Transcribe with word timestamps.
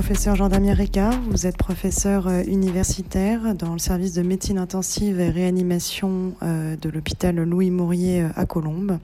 professeur 0.00 0.36
Jean-Damien 0.36 0.74
Ricard, 0.74 1.20
vous 1.28 1.48
êtes 1.48 1.56
professeur 1.56 2.28
euh, 2.28 2.44
universitaire 2.44 3.56
dans 3.56 3.72
le 3.72 3.80
service 3.80 4.12
de 4.12 4.22
médecine 4.22 4.56
intensive 4.56 5.18
et 5.18 5.28
réanimation 5.28 6.34
euh, 6.44 6.76
de 6.76 6.88
l'hôpital 6.88 7.34
Louis 7.34 7.72
Maurier 7.72 8.22
euh, 8.22 8.28
à 8.36 8.46
Colombes. 8.46 9.00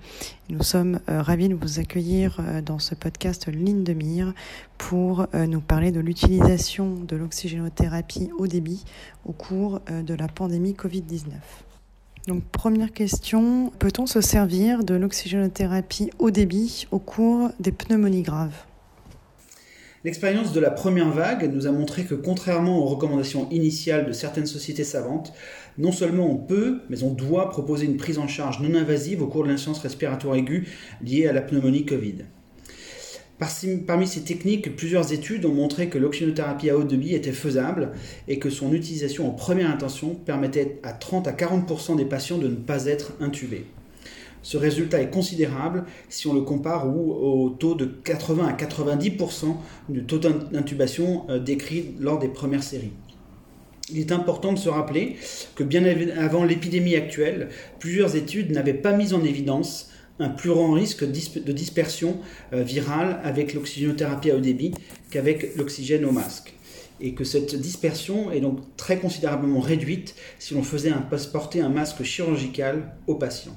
Nous 0.51 0.63
sommes 0.63 1.01
ravis 1.09 1.49
de 1.49 1.57
vous 1.57 1.81
accueillir 1.81 2.41
dans 2.65 2.79
ce 2.79 2.95
podcast 2.95 3.49
Ligne 3.49 3.83
de 3.83 3.93
mire 3.93 4.35
pour 4.79 5.27
nous 5.35 5.61
parler 5.61 5.91
de 5.91 6.01
l'utilisation 6.01 6.95
de 7.09 7.17
l'oxygénothérapie 7.17 8.31
au 8.39 8.47
débit 8.47 8.85
au 9.25 9.33
cours 9.33 9.81
de 9.91 10.15
la 10.15 10.29
pandémie 10.29 10.75
Covid-19. 10.75 11.33
Donc 12.29 12.45
première 12.45 12.93
question, 12.93 13.73
peut-on 13.79 14.07
se 14.07 14.21
servir 14.21 14.85
de 14.85 14.95
l'oxygénothérapie 14.95 16.11
au 16.19 16.31
débit 16.31 16.87
au 16.91 16.99
cours 16.99 17.51
des 17.59 17.73
pneumonies 17.73 18.23
graves? 18.23 18.65
L'expérience 20.05 20.53
de 20.53 20.61
la 20.61 20.71
première 20.71 21.11
vague 21.11 21.51
nous 21.51 21.67
a 21.67 21.73
montré 21.73 22.05
que 22.05 22.15
contrairement 22.15 22.79
aux 22.79 22.85
recommandations 22.85 23.49
initiales 23.51 24.05
de 24.05 24.13
certaines 24.13 24.45
sociétés 24.45 24.85
savantes, 24.85 25.33
non 25.79 25.93
seulement 25.93 26.31
on 26.31 26.37
peut, 26.37 26.81
mais 26.91 27.03
on 27.03 27.11
doit 27.11 27.49
proposer 27.49 27.87
une 27.87 27.97
prise 27.97 28.19
en 28.19 28.29
charge 28.29 28.61
non 28.61 28.79
invasive 28.79 29.23
au 29.23 29.29
cours 29.29 29.45
de 29.45 29.49
l'insuffisance 29.49 29.81
respiratoire 29.81 30.37
aiguë 30.37 30.69
liée 31.03 31.27
à 31.27 31.33
la 31.33 31.41
pneumonie 31.41 31.87
Covid. 31.87 32.17
Parmi 33.87 34.07
ces 34.07 34.21
techniques, 34.21 34.77
plusieurs 34.77 35.15
études 35.15 35.47
ont 35.47 35.55
montré 35.55 35.89
que 35.89 35.97
l'oxygénothérapie 35.97 36.69
à 36.69 36.77
haut 36.77 36.85
débit 36.85 37.15
était 37.15 37.33
faisable 37.33 37.93
et 38.29 38.39
que 38.39 38.51
son 38.51 38.75
utilisation 38.75 39.27
en 39.27 39.33
première 39.33 39.71
intention 39.71 40.15
permettait 40.15 40.81
à 40.83 40.93
30 40.93 41.29
à 41.29 41.33
40% 41.33 41.97
des 41.97 42.05
patients 42.05 42.39
de 42.39 42.49
ne 42.49 42.57
pas 42.57 42.87
être 42.87 43.15
intubés. 43.21 43.65
Ce 44.45 44.59
résultat 44.59 45.01
est 45.01 45.11
considérable 45.11 45.87
si 46.11 46.27
on 46.27 46.35
le 46.35 46.43
compare 46.43 46.87
au, 46.87 47.49
taux 47.59 47.75
de 47.75 47.87
80 47.87 48.47
à 48.47 48.53
90% 48.53 49.57
du 49.89 50.05
taux 50.05 50.19
d'intubation 50.19 51.25
euh, 51.31 51.39
décrit 51.39 51.95
lors 51.99 52.19
des 52.19 52.29
premières 52.29 52.63
séries. 52.63 52.93
Il 53.91 53.99
est 53.99 54.13
important 54.13 54.53
de 54.53 54.59
se 54.59 54.69
rappeler 54.69 55.17
que 55.55 55.65
bien 55.65 55.83
avant 56.19 56.45
l'épidémie 56.45 56.95
actuelle, 56.95 57.49
plusieurs 57.79 58.17
études 58.17 58.51
n'avaient 58.51 58.75
pas 58.75 58.93
mis 58.93 59.15
en 59.15 59.25
évidence 59.25 59.91
un 60.19 60.29
plus 60.29 60.51
grand 60.51 60.73
risque 60.73 61.05
de 61.05 61.53
dispersion 61.53 62.19
euh, 62.53 62.63
virale 62.63 63.21
avec 63.25 63.55
l'oxygénothérapie 63.55 64.31
à 64.31 64.37
haut 64.37 64.41
débit 64.41 64.75
qu'avec 65.11 65.57
l'oxygène 65.57 66.05
au 66.05 66.13
masque. 66.13 66.53
Et 67.01 67.15
que 67.15 67.25
cette 67.25 67.57
dispersion 67.57 68.31
est 68.31 68.41
donc 68.41 68.59
très 68.77 68.99
considérablement 68.99 69.61
réduite 69.61 70.15
si 70.39 70.53
l'on 70.53 70.63
faisait 70.63 70.91
un, 70.91 71.03
porter 71.33 71.63
un 71.63 71.71
masque 71.71 72.03
chirurgical 72.03 72.95
aux 73.07 73.17
patients. 73.17 73.57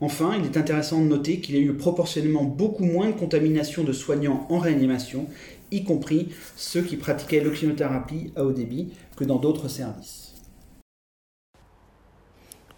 Enfin, 0.00 0.36
il 0.38 0.44
est 0.44 0.56
intéressant 0.56 1.00
de 1.02 1.08
noter 1.08 1.40
qu'il 1.40 1.56
y 1.56 1.58
a 1.58 1.60
eu 1.60 1.72
proportionnellement 1.72 2.44
beaucoup 2.44 2.84
moins 2.84 3.08
de 3.08 3.12
contamination 3.12 3.82
de 3.82 3.92
soignants 3.92 4.46
en 4.48 4.58
réanimation, 4.58 5.26
y 5.72 5.82
compris 5.82 6.28
ceux 6.56 6.82
qui 6.82 6.96
pratiquaient 6.96 7.40
l'oxygénothérapie 7.40 8.32
à 8.36 8.44
haut 8.44 8.52
débit, 8.52 8.92
que 9.16 9.24
dans 9.24 9.38
d'autres 9.38 9.68
services. 9.68 10.34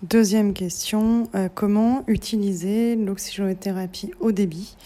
Deuxième 0.03 0.55
question, 0.55 1.29
euh, 1.35 1.51
comment 1.55 2.05
utiliser 2.07 2.97
l'oxygénothérapie 2.97 4.13
haut 4.21 4.33
débit 4.33 4.77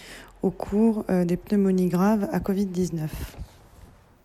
au 0.42 0.50
cours 0.50 1.04
euh, 1.08 1.24
des 1.24 1.36
pneumonies 1.36 1.88
graves 1.88 2.28
à 2.32 2.40
Covid-19 2.40 3.08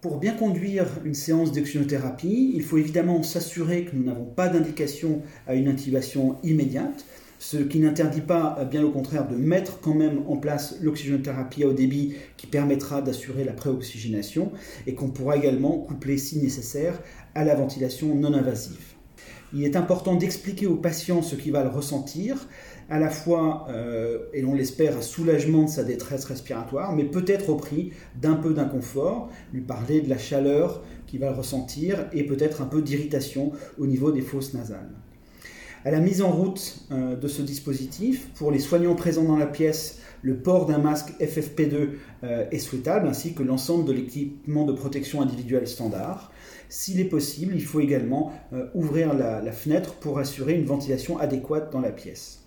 pour 0.01 0.17
bien 0.17 0.33
conduire 0.33 0.87
une 1.03 1.13
séance 1.13 1.51
d'oxygénothérapie, 1.51 2.53
il 2.55 2.63
faut 2.63 2.77
évidemment 2.77 3.21
s'assurer 3.21 3.83
que 3.83 3.97
nous 3.97 4.05
n'avons 4.05 4.23
pas 4.23 4.47
d'indication 4.47 5.21
à 5.45 5.55
une 5.55 5.67
intubation 5.67 6.37
immédiate, 6.41 7.03
ce 7.39 7.57
qui 7.57 7.79
n'interdit 7.79 8.21
pas, 8.21 8.57
euh, 8.59 8.65
bien 8.65 8.83
au 8.83 8.91
contraire, 8.91 9.27
de 9.27 9.35
mettre 9.35 9.79
quand 9.79 9.95
même 9.95 10.23
en 10.27 10.37
place 10.37 10.75
l'oxygénothérapie 10.81 11.63
à 11.63 11.67
haut 11.67 11.73
débit 11.73 12.15
qui 12.37 12.45
permettra 12.45 13.01
d'assurer 13.01 13.45
la 13.45 13.53
préoxygénation 13.53 14.51
et 14.85 14.93
qu'on 14.93 15.09
pourra 15.09 15.37
également 15.37 15.77
coupler, 15.77 16.17
si 16.17 16.37
nécessaire, 16.37 17.01
à 17.33 17.45
la 17.45 17.55
ventilation 17.55 18.13
non 18.13 18.33
invasive. 18.33 18.93
Il 19.53 19.63
est 19.63 19.75
important 19.75 20.15
d'expliquer 20.15 20.67
au 20.67 20.75
patient 20.75 21.23
ce 21.23 21.35
qu'il 21.35 21.53
va 21.53 21.63
le 21.63 21.69
ressentir, 21.69 22.47
à 22.89 22.99
la 22.99 23.09
fois, 23.09 23.67
euh, 23.69 24.19
et 24.33 24.43
on 24.43 24.53
l'espère, 24.53 24.97
un 24.97 25.01
soulagement 25.01 25.63
de 25.63 25.69
sa 25.69 25.83
détresse 25.83 26.25
respiratoire, 26.25 26.93
mais 26.93 27.05
peut-être 27.05 27.49
au 27.49 27.55
prix 27.55 27.91
d'un 28.21 28.35
peu 28.35 28.53
d'inconfort, 28.53 29.29
lui 29.53 29.61
parler 29.61 30.01
de 30.01 30.09
la 30.09 30.17
chaleur 30.17 30.83
qu'il 31.07 31.21
va 31.21 31.31
ressentir 31.31 32.09
et 32.11 32.25
peut-être 32.25 32.61
un 32.61 32.65
peu 32.65 32.81
d'irritation 32.81 33.53
au 33.79 33.87
niveau 33.87 34.11
des 34.11 34.21
fosses 34.21 34.53
nasales 34.53 34.89
à 35.85 35.91
la 35.91 35.99
mise 35.99 36.21
en 36.21 36.31
route 36.31 36.85
euh, 36.91 37.15
de 37.15 37.27
ce 37.27 37.41
dispositif. 37.41 38.29
Pour 38.35 38.51
les 38.51 38.59
soignants 38.59 38.95
présents 38.95 39.23
dans 39.23 39.37
la 39.37 39.47
pièce, 39.47 39.99
le 40.21 40.37
port 40.37 40.65
d'un 40.65 40.79
masque 40.79 41.13
FFP2 41.19 41.89
euh, 42.23 42.45
est 42.51 42.59
souhaitable, 42.59 43.07
ainsi 43.07 43.33
que 43.33 43.43
l'ensemble 43.43 43.85
de 43.85 43.93
l'équipement 43.93 44.65
de 44.65 44.73
protection 44.73 45.21
individuelle 45.21 45.67
standard. 45.67 46.31
S'il 46.67 46.99
est 46.99 47.05
possible, 47.05 47.53
il 47.55 47.63
faut 47.63 47.79
également 47.79 48.33
euh, 48.53 48.67
ouvrir 48.73 49.13
la, 49.13 49.51
fenêtre 49.51 49.95
pour 49.95 50.19
assurer 50.19 50.53
une 50.53 50.65
ventilation 50.65 51.17
adéquate 51.17 51.71
dans 51.71 51.81
la 51.81 51.91
pièce. 51.91 52.45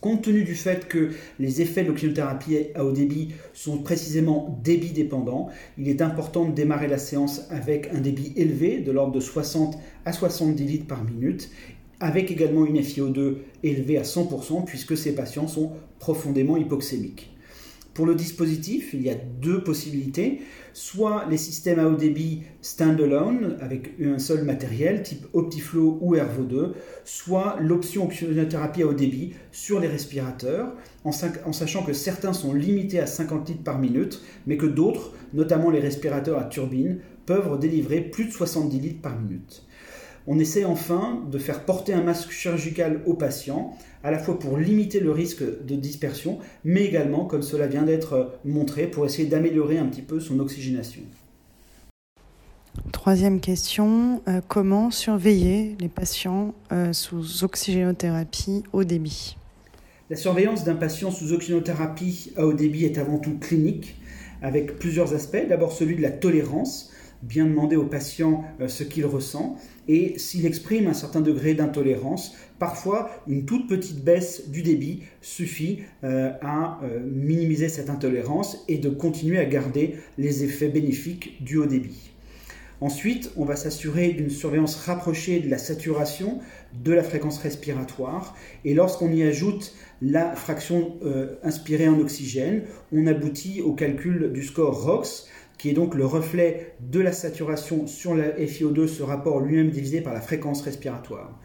Compte 0.00 0.22
tenu 0.22 0.44
du 0.44 0.54
fait 0.54 0.86
que 0.86 1.10
les 1.40 1.60
effets 1.60 1.82
de 1.82 1.88
l'oxygénothérapie 1.88 2.68
à 2.76 2.84
haut 2.84 2.92
débit 2.92 3.34
sont 3.52 3.78
précisément 3.78 4.60
débit 4.62 4.92
dépendants, 4.92 5.48
il 5.76 5.88
est 5.88 6.02
important 6.02 6.44
de 6.44 6.54
démarrer 6.54 6.86
la 6.86 6.98
séance 6.98 7.48
avec 7.50 7.90
un 7.92 8.00
débit 8.00 8.32
élevé 8.36 8.78
de 8.78 8.92
l'ordre 8.92 9.12
de 9.12 9.18
60 9.18 9.76
à 10.04 10.12
70 10.12 10.62
litres 10.62 10.86
par 10.86 11.02
minute 11.02 11.50
avec 12.00 12.30
également 12.30 12.64
une 12.64 12.80
FiO2 12.80 13.36
élevée 13.62 13.98
à 13.98 14.02
100% 14.02 14.64
puisque 14.64 14.96
ces 14.96 15.14
patients 15.14 15.48
sont 15.48 15.72
profondément 15.98 16.56
hypoxémiques. 16.56 17.30
Pour 17.98 18.06
le 18.06 18.14
dispositif, 18.14 18.90
il 18.94 19.02
y 19.02 19.10
a 19.10 19.16
deux 19.16 19.64
possibilités, 19.64 20.42
soit 20.72 21.26
les 21.28 21.36
systèmes 21.36 21.80
à 21.80 21.88
haut 21.88 21.96
débit 21.96 22.42
standalone 22.62 23.56
avec 23.60 23.94
un 24.00 24.20
seul 24.20 24.44
matériel 24.44 25.02
type 25.02 25.26
Optiflow 25.32 25.98
ou 26.00 26.14
Hervo2, 26.14 26.74
soit 27.04 27.56
l'option 27.60 28.04
oxygénothérapie 28.04 28.82
à 28.82 28.86
haut 28.86 28.92
débit 28.92 29.32
sur 29.50 29.80
les 29.80 29.88
respirateurs, 29.88 30.76
en, 31.02 31.10
en, 31.44 31.52
sachant 31.52 31.82
que 31.82 31.92
certains 31.92 32.32
sont 32.32 32.54
limités 32.54 33.00
à 33.00 33.08
50 33.08 33.48
litres 33.48 33.64
par 33.64 33.80
minute, 33.80 34.22
mais 34.46 34.56
que 34.56 34.66
d'autres, 34.66 35.12
notamment 35.32 35.70
les 35.70 35.80
respirateurs 35.80 36.38
à 36.38 36.44
turbine, 36.44 37.00
peuvent 37.26 37.58
délivrer 37.58 38.00
plus 38.00 38.26
de 38.26 38.30
70 38.30 38.78
litres 38.78 39.02
par 39.02 39.18
minute. 39.18 39.66
On 40.30 40.38
essaie 40.38 40.66
enfin 40.66 41.24
de 41.32 41.38
faire 41.38 41.64
porter 41.64 41.94
un 41.94 42.02
masque 42.02 42.30
chirurgical 42.30 43.00
au 43.06 43.14
patient, 43.14 43.74
à 44.04 44.10
la 44.10 44.18
fois 44.18 44.38
pour 44.38 44.58
limiter 44.58 45.00
le 45.00 45.10
risque 45.10 45.42
de 45.42 45.74
dispersion, 45.74 46.38
mais 46.64 46.84
également, 46.84 47.24
comme 47.24 47.40
cela 47.40 47.66
vient 47.66 47.82
d'être 47.82 48.38
montré, 48.44 48.86
pour 48.86 49.06
essayer 49.06 49.26
d'améliorer 49.26 49.78
un 49.78 49.86
petit 49.86 50.02
peu 50.02 50.20
son 50.20 50.38
oxygénation. 50.38 51.00
Troisième 52.92 53.40
question, 53.40 54.20
euh, 54.28 54.42
comment 54.46 54.90
surveiller 54.90 55.76
les 55.80 55.88
patients 55.88 56.54
euh, 56.72 56.92
sous 56.92 57.42
oxygénothérapie 57.42 58.64
au 58.74 58.84
débit? 58.84 59.38
La 60.10 60.16
surveillance 60.16 60.62
d'un 60.62 60.74
patient 60.76 61.10
sous 61.10 61.32
oxygénothérapie 61.32 62.32
à 62.36 62.46
haut 62.46 62.52
débit 62.52 62.84
est 62.84 62.98
avant 62.98 63.16
tout 63.16 63.38
clinique, 63.38 63.96
avec 64.42 64.78
plusieurs 64.78 65.14
aspects. 65.14 65.48
D'abord 65.48 65.72
celui 65.72 65.96
de 65.96 66.02
la 66.02 66.10
tolérance, 66.10 66.92
bien 67.22 67.46
demander 67.46 67.76
au 67.76 67.84
patient 67.84 68.44
euh, 68.60 68.68
ce 68.68 68.84
qu'il 68.84 69.06
ressent 69.06 69.56
et 69.88 70.18
s'il 70.18 70.46
exprime 70.46 70.86
un 70.86 70.94
certain 70.94 71.20
degré 71.20 71.54
d'intolérance, 71.54 72.34
parfois 72.58 73.10
une 73.26 73.44
toute 73.44 73.68
petite 73.68 74.04
baisse 74.04 74.48
du 74.48 74.62
débit 74.62 75.02
suffit 75.20 75.80
euh, 76.04 76.30
à 76.42 76.80
euh, 76.82 77.00
minimiser 77.00 77.68
cette 77.68 77.90
intolérance 77.90 78.64
et 78.68 78.78
de 78.78 78.88
continuer 78.88 79.38
à 79.38 79.44
garder 79.44 79.96
les 80.18 80.44
effets 80.44 80.68
bénéfiques 80.68 81.42
du 81.42 81.56
haut 81.56 81.66
débit. 81.66 82.10
Ensuite, 82.80 83.32
on 83.36 83.44
va 83.44 83.56
s'assurer 83.56 84.12
d'une 84.12 84.30
surveillance 84.30 84.76
rapprochée 84.76 85.40
de 85.40 85.50
la 85.50 85.58
saturation, 85.58 86.38
de 86.84 86.92
la 86.92 87.02
fréquence 87.02 87.38
respiratoire, 87.38 88.36
et 88.64 88.72
lorsqu'on 88.72 89.10
y 89.10 89.24
ajoute 89.24 89.74
la 90.00 90.36
fraction 90.36 90.94
inspirée 91.42 91.88
en 91.88 91.98
oxygène, 91.98 92.62
on 92.92 93.08
aboutit 93.08 93.62
au 93.62 93.72
calcul 93.72 94.32
du 94.32 94.44
score 94.44 94.84
ROX, 94.84 95.26
qui 95.58 95.70
est 95.70 95.74
donc 95.74 95.94
le 95.94 96.06
reflet 96.06 96.74
de 96.80 97.00
la 97.00 97.12
saturation 97.12 97.86
sur 97.86 98.14
la 98.14 98.30
FiO2, 98.30 98.86
ce 98.86 99.02
rapport 99.02 99.40
lui-même 99.40 99.70
divisé 99.70 100.00
par 100.00 100.14
la 100.14 100.20
fréquence 100.20 100.62
respiratoire. 100.62 101.38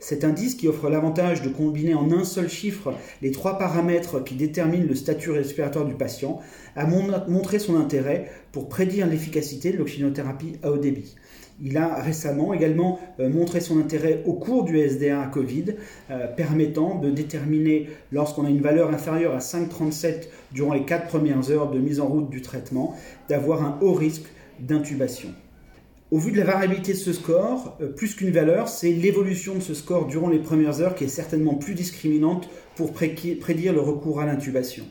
Cet 0.00 0.24
indice 0.24 0.54
qui 0.54 0.68
offre 0.68 0.88
l'avantage 0.88 1.42
de 1.42 1.48
combiner 1.48 1.94
en 1.94 2.10
un 2.12 2.24
seul 2.24 2.48
chiffre 2.48 2.94
les 3.20 3.32
trois 3.32 3.58
paramètres 3.58 4.22
qui 4.22 4.36
déterminent 4.36 4.86
le 4.88 4.94
statut 4.94 5.32
respiratoire 5.32 5.84
du 5.84 5.94
patient 5.94 6.40
a 6.76 6.86
montré 6.86 7.58
son 7.58 7.76
intérêt 7.76 8.30
pour 8.52 8.68
prédire 8.68 9.06
l'efficacité 9.06 9.72
de 9.72 9.78
l'oxygénothérapie 9.78 10.54
à 10.62 10.70
haut 10.70 10.78
débit. 10.78 11.14
Il 11.60 11.76
a 11.76 12.00
récemment 12.00 12.54
également 12.54 13.00
euh, 13.18 13.28
montré 13.28 13.60
son 13.60 13.80
intérêt 13.80 14.22
au 14.26 14.34
cours 14.34 14.64
du 14.64 14.78
SDA 14.78 15.26
Covid, 15.26 15.74
euh, 16.10 16.28
permettant 16.28 16.96
de 16.96 17.10
déterminer, 17.10 17.88
lorsqu'on 18.12 18.46
a 18.46 18.50
une 18.50 18.60
valeur 18.60 18.90
inférieure 18.90 19.34
à 19.34 19.38
5,37 19.38 20.28
durant 20.52 20.74
les 20.74 20.84
4 20.84 21.08
premières 21.08 21.50
heures 21.50 21.70
de 21.70 21.80
mise 21.80 21.98
en 21.98 22.06
route 22.06 22.30
du 22.30 22.42
traitement, 22.42 22.94
d'avoir 23.28 23.64
un 23.64 23.78
haut 23.80 23.94
risque 23.94 24.26
d'intubation. 24.60 25.30
Au 26.10 26.18
vu 26.18 26.32
de 26.32 26.38
la 26.38 26.44
variabilité 26.44 26.92
de 26.92 26.98
ce 26.98 27.12
score, 27.12 27.76
euh, 27.80 27.88
plus 27.88 28.14
qu'une 28.14 28.30
valeur, 28.30 28.68
c'est 28.68 28.92
l'évolution 28.92 29.56
de 29.56 29.60
ce 29.60 29.74
score 29.74 30.06
durant 30.06 30.28
les 30.28 30.38
premières 30.38 30.80
heures 30.80 30.94
qui 30.94 31.04
est 31.04 31.08
certainement 31.08 31.54
plus 31.54 31.74
discriminante 31.74 32.48
pour 32.76 32.92
prédire 32.92 33.72
le 33.72 33.80
recours 33.80 34.20
à 34.20 34.26
l'intubation. 34.26 34.84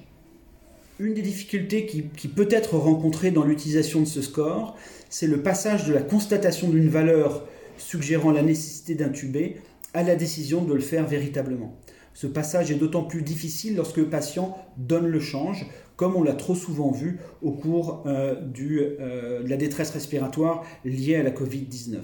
Une 0.99 1.13
des 1.13 1.21
difficultés 1.21 1.85
qui, 1.85 2.27
peut 2.27 2.47
être 2.49 2.75
rencontrée 2.75 3.29
dans 3.29 3.43
l'utilisation 3.43 3.99
de 3.99 4.05
ce 4.05 4.21
score, 4.21 4.75
c'est 5.09 5.27
le 5.27 5.43
passage 5.43 5.85
de 5.85 5.93
la 5.93 6.01
constatation 6.01 6.69
d'une 6.69 6.89
valeur 6.89 7.47
suggérant 7.77 8.31
la 8.31 8.41
nécessité 8.41 8.95
d'intuber 8.95 9.57
à 9.93 10.01
la 10.01 10.15
décision 10.15 10.63
de 10.63 10.73
le 10.73 10.79
faire 10.79 11.05
véritablement. 11.05 11.77
Ce 12.17 12.25
passage 12.25 12.71
est 12.71 12.79
d'autant 12.79 13.03
plus 13.03 13.21
difficile 13.21 13.75
lorsque 13.75 13.97
le 13.97 14.09
patient 14.09 14.57
donne 14.75 15.05
le 15.05 15.19
change, 15.19 15.67
comme 15.95 16.15
on 16.15 16.23
l'a 16.23 16.33
trop 16.33 16.55
souvent 16.55 16.89
vu 16.89 17.19
au 17.43 17.51
cours 17.51 18.01
euh, 18.07 18.33
euh, 18.59 19.43
de 19.43 19.47
la 19.47 19.55
détresse 19.55 19.91
respiratoire 19.91 20.63
liée 20.83 21.17
à 21.17 21.21
la 21.21 21.29
Covid-19. 21.29 21.99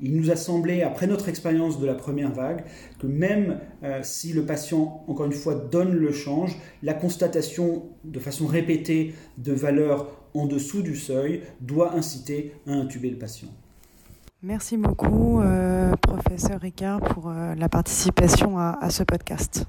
Il 0.00 0.16
nous 0.16 0.32
a 0.32 0.34
semblé, 0.34 0.82
après 0.82 1.06
notre 1.06 1.28
expérience 1.28 1.78
de 1.78 1.86
la 1.86 1.94
première 1.94 2.32
vague, 2.32 2.64
que 2.98 3.06
même 3.06 3.60
euh, 3.84 4.00
si 4.02 4.32
le 4.32 4.44
patient, 4.44 5.04
encore 5.06 5.26
une 5.26 5.32
fois, 5.32 5.54
donne 5.54 5.92
le 5.92 6.10
change, 6.10 6.58
la 6.82 6.94
constatation 6.94 7.90
de 8.02 8.18
façon 8.18 8.48
répétée 8.48 9.14
de 9.38 9.52
valeurs 9.52 10.26
en 10.34 10.46
dessous 10.46 10.82
du 10.82 10.96
seuil 10.96 11.42
doit 11.60 11.94
inciter 11.94 12.54
à 12.66 12.72
intuber 12.72 13.08
le 13.08 13.18
patient. 13.18 13.50
Merci 14.46 14.76
beaucoup, 14.76 15.40
euh, 15.40 15.92
professeur 16.02 16.60
Ricard, 16.60 17.00
pour 17.00 17.30
euh, 17.30 17.54
la 17.54 17.70
participation 17.70 18.58
à, 18.58 18.76
à 18.78 18.90
ce 18.90 19.02
podcast. 19.02 19.64